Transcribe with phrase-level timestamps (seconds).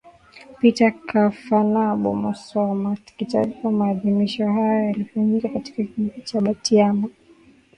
[0.59, 7.07] Peter Kafanabo Musoma Kitaifa maadhimisho haya yalifanyika katika Kijiji cha Butiama